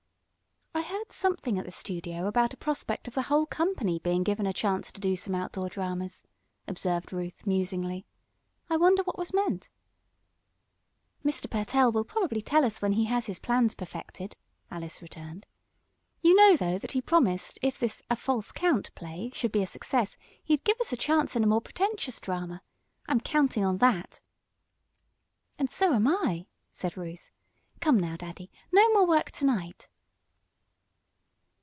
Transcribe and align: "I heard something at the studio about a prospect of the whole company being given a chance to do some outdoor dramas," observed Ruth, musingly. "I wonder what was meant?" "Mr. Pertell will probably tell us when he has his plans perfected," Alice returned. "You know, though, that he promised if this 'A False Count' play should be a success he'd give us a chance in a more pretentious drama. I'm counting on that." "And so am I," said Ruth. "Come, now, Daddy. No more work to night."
"I 0.73 0.83
heard 0.83 1.11
something 1.11 1.59
at 1.59 1.65
the 1.65 1.71
studio 1.71 2.27
about 2.27 2.53
a 2.53 2.57
prospect 2.57 3.07
of 3.07 3.13
the 3.13 3.23
whole 3.23 3.45
company 3.45 3.99
being 3.99 4.23
given 4.23 4.47
a 4.47 4.53
chance 4.53 4.91
to 4.93 5.01
do 5.01 5.17
some 5.17 5.35
outdoor 5.35 5.67
dramas," 5.67 6.23
observed 6.67 7.11
Ruth, 7.11 7.45
musingly. 7.45 8.05
"I 8.69 8.77
wonder 8.77 9.03
what 9.03 9.17
was 9.17 9.33
meant?" 9.33 9.69
"Mr. 11.25 11.49
Pertell 11.49 11.91
will 11.91 12.05
probably 12.05 12.41
tell 12.41 12.63
us 12.65 12.81
when 12.81 12.93
he 12.93 13.03
has 13.05 13.25
his 13.25 13.37
plans 13.39 13.75
perfected," 13.75 14.37
Alice 14.71 15.01
returned. 15.01 15.45
"You 16.21 16.33
know, 16.35 16.55
though, 16.55 16.77
that 16.79 16.93
he 16.93 17.01
promised 17.01 17.59
if 17.61 17.77
this 17.77 18.01
'A 18.09 18.15
False 18.15 18.53
Count' 18.53 18.95
play 18.95 19.29
should 19.35 19.51
be 19.51 19.61
a 19.61 19.67
success 19.67 20.15
he'd 20.41 20.63
give 20.63 20.79
us 20.79 20.93
a 20.93 20.97
chance 20.97 21.35
in 21.35 21.43
a 21.43 21.47
more 21.47 21.61
pretentious 21.61 22.19
drama. 22.21 22.63
I'm 23.07 23.19
counting 23.19 23.65
on 23.65 23.77
that." 23.79 24.21
"And 25.59 25.69
so 25.69 25.93
am 25.93 26.07
I," 26.07 26.47
said 26.71 26.95
Ruth. 26.97 27.29
"Come, 27.81 27.99
now, 27.99 28.15
Daddy. 28.15 28.49
No 28.71 28.89
more 28.93 29.05
work 29.05 29.31
to 29.31 29.45
night." 29.45 29.89